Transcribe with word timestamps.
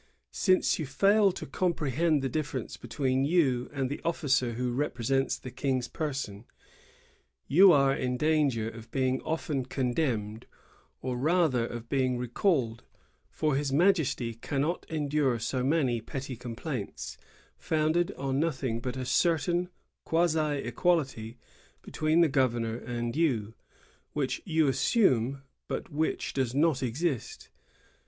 "Since 0.31 0.79
you 0.79 0.87
failed 0.87 1.35
to 1.35 1.45
comprehend 1.45 2.23
the 2.23 2.27
difference 2.27 2.75
between 2.75 3.23
you 3.23 3.69
and 3.71 3.87
the 3.87 4.01
officer 4.03 4.53
who 4.53 4.73
represents 4.73 5.37
the 5.37 5.51
King's 5.51 5.87
person, 5.87 6.45
you 7.45 7.71
are 7.71 7.93
in 7.95 8.17
danger 8.17 8.67
of 8.67 8.89
being 8.89 9.21
often 9.21 9.63
condemned, 9.65 10.47
or 11.03 11.15
rather 11.19 11.67
of 11.67 11.87
being 11.87 12.17
recalled; 12.17 12.81
for 13.29 13.55
his 13.55 13.71
Majesty 13.71 14.33
cannot 14.33 14.87
endure 14.89 15.37
so 15.37 15.63
many 15.63 16.01
petty 16.01 16.35
complaints, 16.35 17.15
founded 17.59 18.11
on 18.13 18.39
nothing 18.39 18.79
but 18.79 18.97
a 18.97 19.05
certain 19.05 19.69
quasi 20.03 20.63
equality 20.65 21.37
between 21.83 22.21
the 22.21 22.27
governor 22.27 22.75
and 22.75 23.15
you, 23.15 23.53
which 24.13 24.41
you 24.45 24.67
assume, 24.67 25.43
but 25.67 25.91
which 25.91 26.33
does 26.33 26.55
not 26.55 26.81
exist." 26.81 27.51